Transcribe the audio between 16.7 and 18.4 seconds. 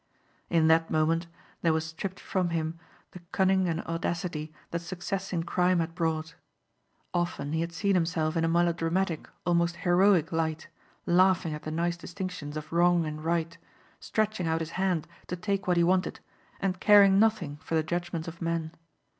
caring nothing for the judgments